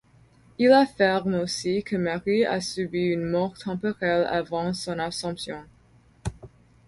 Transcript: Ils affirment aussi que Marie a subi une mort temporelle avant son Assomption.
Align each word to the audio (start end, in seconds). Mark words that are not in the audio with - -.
Ils 0.57 0.71
affirment 0.71 1.35
aussi 1.41 1.83
que 1.83 1.95
Marie 1.95 2.43
a 2.43 2.59
subi 2.59 2.97
une 2.97 3.23
mort 3.29 3.53
temporelle 3.59 4.25
avant 4.31 4.73
son 4.73 4.97
Assomption. 4.97 5.61